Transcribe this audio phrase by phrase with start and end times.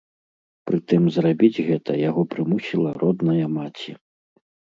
[0.69, 3.91] Прытым зрабіць гэта яго прымусіла родная маці.